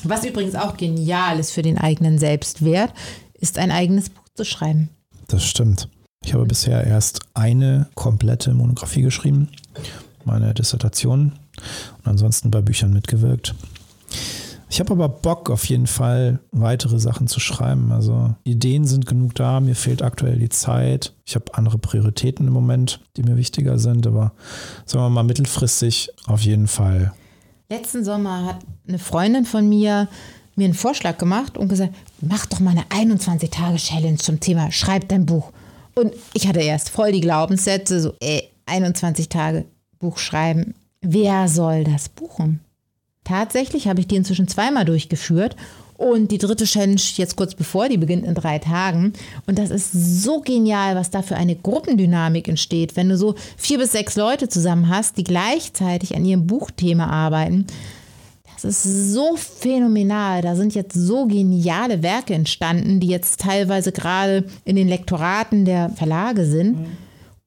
[0.04, 2.92] Was übrigens auch genial ist für den eigenen Selbstwert,
[3.34, 4.90] ist ein eigenes Buch zu schreiben.
[5.28, 5.88] Das stimmt.
[6.24, 9.48] Ich habe bisher erst eine komplette Monographie geschrieben,
[10.26, 11.32] meine Dissertation
[11.98, 13.54] und ansonsten bei Büchern mitgewirkt.
[14.70, 17.92] Ich habe aber Bock auf jeden Fall weitere Sachen zu schreiben.
[17.92, 21.12] Also Ideen sind genug da, mir fehlt aktuell die Zeit.
[21.24, 24.32] Ich habe andere Prioritäten im Moment, die mir wichtiger sind, aber
[24.84, 27.12] sagen wir mal mittelfristig auf jeden Fall.
[27.68, 28.58] Letzten Sommer hat
[28.88, 30.08] eine Freundin von mir
[30.56, 32.84] mir einen Vorschlag gemacht und gesagt, mach doch mal eine
[33.14, 35.52] 21-Tage-Challenge zum Thema Schreib dein Buch.
[35.94, 39.66] Und ich hatte erst voll die Glaubenssätze, so, ey, 21 Tage
[39.98, 40.74] Buch schreiben.
[41.00, 42.60] Wer soll das buchen?
[43.24, 45.56] Tatsächlich habe ich die inzwischen zweimal durchgeführt
[45.96, 49.12] und die dritte Challenge jetzt kurz bevor, die beginnt in drei Tagen.
[49.46, 53.78] Und das ist so genial, was da für eine Gruppendynamik entsteht, wenn du so vier
[53.78, 57.66] bis sechs Leute zusammen hast, die gleichzeitig an ihrem Buchthema arbeiten.
[58.54, 60.42] Das ist so phänomenal.
[60.42, 65.90] Da sind jetzt so geniale Werke entstanden, die jetzt teilweise gerade in den Lektoraten der
[65.90, 66.78] Verlage sind.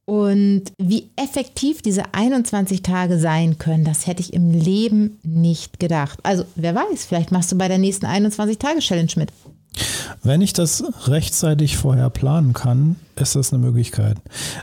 [0.09, 6.19] Und wie effektiv diese 21 Tage sein können, das hätte ich im Leben nicht gedacht.
[6.23, 9.33] Also, wer weiß, vielleicht machst du bei der nächsten 21-Tage-Challenge mit.
[10.23, 14.17] Wenn ich das rechtzeitig vorher planen kann, ist das eine Möglichkeit.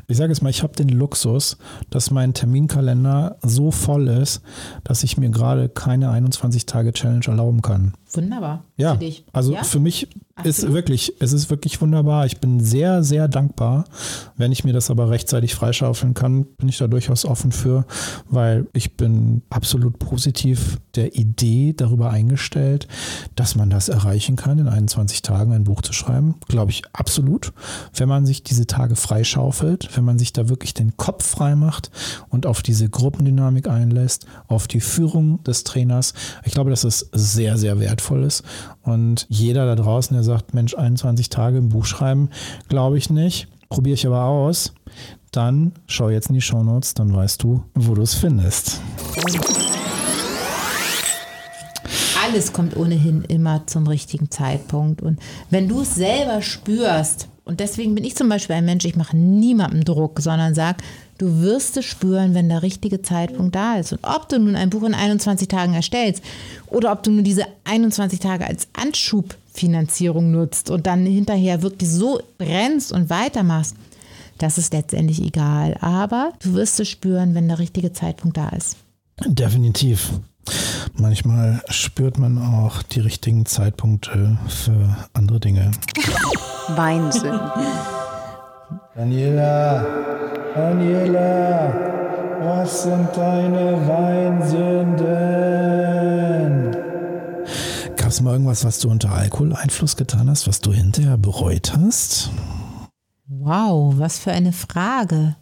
[0.06, 1.56] Ich sage jetzt mal, ich habe den Luxus,
[1.90, 4.42] dass mein Terminkalender so voll ist,
[4.84, 7.94] dass ich mir gerade keine 21-Tage-Challenge erlauben kann.
[8.12, 8.64] Wunderbar.
[8.76, 9.24] Ja, Für dich.
[9.32, 9.64] also ja?
[9.64, 10.08] für mich
[10.42, 10.74] ist Absolut.
[10.74, 12.26] wirklich, es ist wirklich wunderbar.
[12.26, 13.84] Ich bin sehr, sehr dankbar.
[14.36, 17.86] Wenn ich mir das aber rechtzeitig freischaufeln kann, bin ich da durchaus offen für,
[18.28, 22.88] weil ich bin absolut positiv der Idee darüber eingestellt,
[23.34, 26.36] dass man das erreichen kann, in 21 Tagen ein Buch zu schreiben.
[26.48, 27.52] Glaube ich absolut.
[27.94, 31.90] Wenn man sich diese Tage freischaufelt, wenn man sich da wirklich den Kopf frei macht
[32.28, 36.14] und auf diese Gruppendynamik einlässt, auf die Führung des Trainers.
[36.44, 38.42] Ich glaube, dass es sehr, sehr wertvoll ist.
[38.83, 42.30] Und jeder da draußen, der sagt, Mensch, 21 Tage im Buch schreiben,
[42.68, 43.48] glaube ich nicht.
[43.68, 44.72] Probiere ich aber aus.
[45.33, 48.80] Dann schau jetzt in die Shownotes, dann weißt du, wo du es findest.
[52.24, 55.02] alles kommt ohnehin immer zum richtigen Zeitpunkt.
[55.02, 58.96] Und wenn du es selber spürst, und deswegen bin ich zum Beispiel ein Mensch, ich
[58.96, 60.78] mache niemandem Druck, sondern sage,
[61.18, 63.92] du wirst es spüren, wenn der richtige Zeitpunkt da ist.
[63.92, 66.22] Und ob du nun ein Buch in 21 Tagen erstellst
[66.68, 72.20] oder ob du nur diese 21 Tage als Anschubfinanzierung nutzt und dann hinterher wirklich so
[72.38, 73.76] brennst und weitermachst,
[74.38, 75.76] das ist letztendlich egal.
[75.80, 78.78] Aber du wirst es spüren, wenn der richtige Zeitpunkt da ist.
[79.26, 80.12] Definitiv.
[80.94, 85.70] Manchmal spürt man auch die richtigen Zeitpunkte für andere Dinge.
[86.68, 87.40] Weinsünden.
[88.94, 89.85] Daniela.
[90.55, 91.74] Daniela,
[92.40, 96.77] was sind deine Weinsünden?
[97.96, 102.31] Gab es mal irgendwas, was du unter Alkoholeinfluss getan hast, was du hinterher bereut hast?
[103.27, 105.37] Wow, was für eine Frage.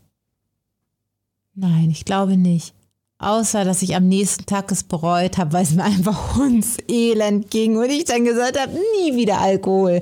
[1.54, 2.74] Nein, ich glaube nicht.
[3.18, 7.76] Außer, dass ich am nächsten Tag es bereut habe, weil es mir einfach hundselend ging
[7.76, 10.00] und ich dann gesagt habe, nie wieder Alkohol.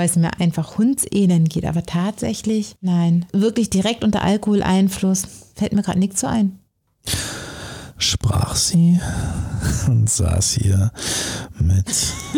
[0.00, 1.66] Weil es mir einfach hundselend geht.
[1.66, 6.58] Aber tatsächlich, nein, wirklich direkt unter Alkoholeinfluss fällt mir gerade nichts so ein
[8.00, 8.98] sprach sie
[9.86, 10.90] und saß hier
[11.58, 11.86] mit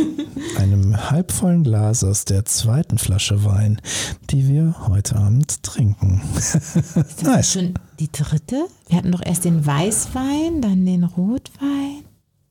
[0.59, 3.81] einem halbvollen Glas aus der zweiten Flasche Wein,
[4.31, 6.20] die wir heute Abend trinken.
[6.37, 8.66] Ist das schon die dritte?
[8.88, 12.05] Wir hatten doch erst den Weißwein, dann den Rotwein.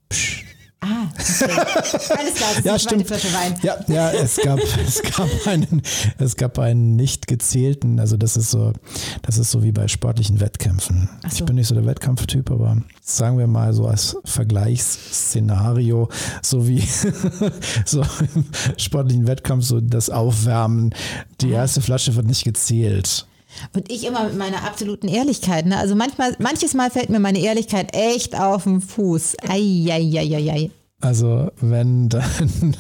[0.10, 0.46] Psch.
[0.80, 1.11] Ah.
[1.42, 3.08] Alles klar, ja, stimmt.
[3.08, 3.56] Flasche Wein.
[3.64, 5.82] Ja, ja es, gab, es, gab einen,
[6.18, 8.74] es gab einen nicht gezählten, also das ist so,
[9.22, 11.10] das ist so wie bei sportlichen Wettkämpfen.
[11.30, 11.38] So.
[11.38, 16.10] Ich bin nicht so der Wettkampftyp, aber sagen wir mal so als Vergleichsszenario,
[16.42, 16.82] so wie
[17.86, 18.02] so
[18.36, 18.46] im
[18.78, 20.94] sportlichen Wettkampf, so das Aufwärmen,
[21.42, 23.26] die erste Flasche wird nicht gezählt.
[23.74, 25.66] Und ich immer mit meiner absoluten Ehrlichkeit.
[25.66, 25.78] Ne?
[25.78, 29.38] Also manchmal, manches Mal fällt mir meine Ehrlichkeit echt auf den Fuß.
[29.48, 30.72] Eieieiei.
[31.02, 32.24] Also wenn, dann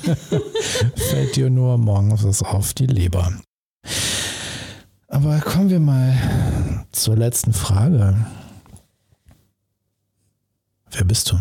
[0.95, 3.33] fällt dir nur morgens auf die Leber.
[5.07, 8.15] Aber kommen wir mal zur letzten Frage.
[10.91, 11.39] Wer bist du?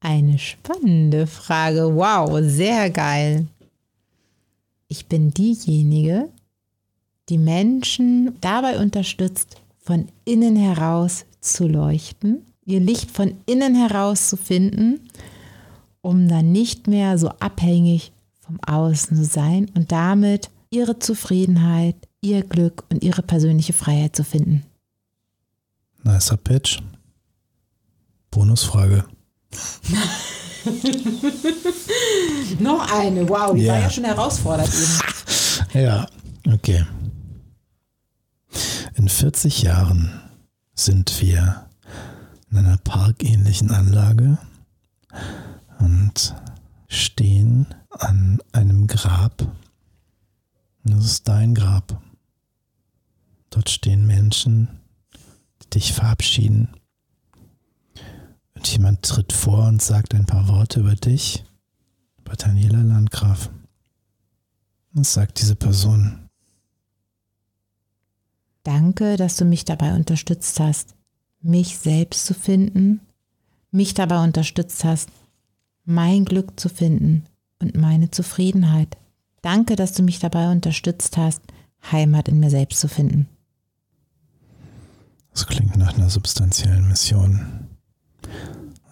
[0.00, 1.94] Eine spannende Frage.
[1.94, 3.46] Wow, sehr geil.
[4.88, 6.30] Ich bin diejenige,
[7.28, 14.36] die Menschen dabei unterstützt, von innen heraus zu leuchten, ihr Licht von innen heraus zu
[14.36, 15.00] finden,
[16.02, 22.42] um dann nicht mehr so abhängig vom Außen zu sein und damit ihre Zufriedenheit, ihr
[22.42, 24.64] Glück und ihre persönliche Freiheit zu finden.
[26.04, 26.80] Nicer Pitch.
[28.30, 29.04] Bonusfrage.
[32.60, 33.74] Noch eine, wow, die Ja.
[33.74, 34.98] war ja schon herausfordernd eben.
[35.74, 36.06] Ja,
[36.50, 36.84] okay.
[38.94, 40.10] In 40 Jahren
[40.74, 41.67] sind wir
[42.50, 44.38] in einer parkähnlichen Anlage
[45.78, 46.34] und
[46.88, 49.46] stehen an einem Grab.
[50.84, 52.00] Das ist dein Grab.
[53.50, 54.68] Dort stehen Menschen,
[55.62, 56.68] die dich verabschieden.
[58.54, 61.44] Und jemand tritt vor und sagt ein paar Worte über dich,
[62.18, 63.50] über Daniela Landgraf.
[64.92, 66.28] Was sagt diese Person?
[68.64, 70.97] Danke, dass du mich dabei unterstützt hast,
[71.40, 73.00] mich selbst zu finden,
[73.70, 75.10] mich dabei unterstützt hast,
[75.84, 77.24] mein Glück zu finden
[77.60, 78.96] und meine Zufriedenheit.
[79.42, 81.40] Danke, dass du mich dabei unterstützt hast,
[81.90, 83.28] Heimat in mir selbst zu finden.
[85.32, 87.68] Das klingt nach einer substanziellen Mission.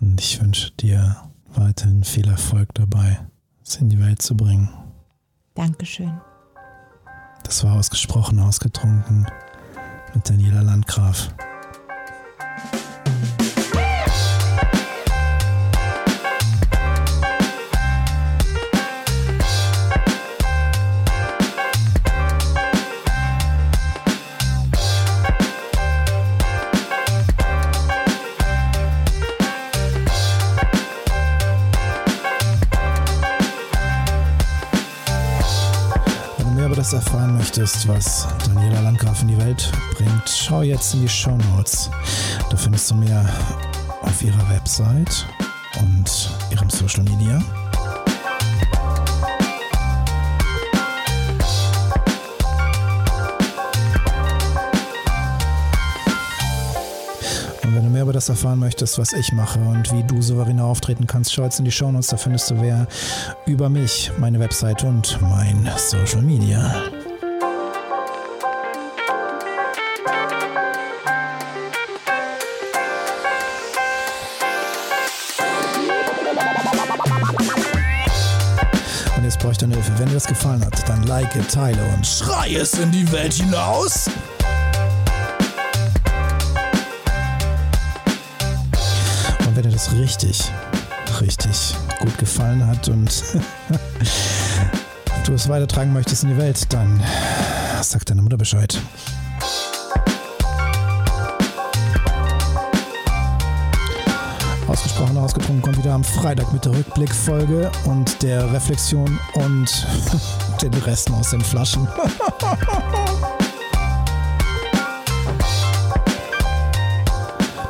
[0.00, 1.16] Und ich wünsche dir
[1.54, 3.18] weiterhin viel Erfolg dabei,
[3.64, 4.68] es in die Welt zu bringen.
[5.54, 6.20] Dankeschön.
[7.42, 9.26] Das war ausgesprochen ausgetrunken
[10.14, 11.34] mit Daniela Landgraf.
[36.96, 41.90] Erfahren möchtest, was Daniela Landgraf in die Welt bringt, schau jetzt in die Show Notes.
[42.48, 43.28] Da findest du mehr
[44.00, 45.26] auf ihrer Website
[45.78, 47.42] und ihrem Social Media.
[57.96, 61.44] Mehr über das erfahren möchtest, was ich mache und wie du souveräner auftreten kannst, schau
[61.44, 62.86] jetzt in die Shownotes, da findest du mehr
[63.46, 66.74] über mich, meine Website und mein Social Media.
[79.16, 79.92] Und jetzt brauche ich deine Hilfe.
[79.96, 84.10] Wenn dir das gefallen hat, dann like, teile und schrei es in die Welt hinaus.
[89.76, 90.40] alles richtig,
[91.20, 93.22] richtig gut gefallen hat und
[95.26, 97.02] du es weitertragen möchtest in die Welt, dann
[97.82, 98.80] sag deiner Mutter Bescheid.
[104.66, 109.86] Ausgesprochen ausgetrunken kommt wieder am Freitag mit der Rückblickfolge und der Reflexion und
[110.62, 111.86] den Resten aus den Flaschen.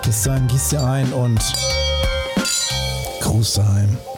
[0.05, 1.43] Bis dahin gießt ihr ein und...
[3.37, 4.16] Großheim.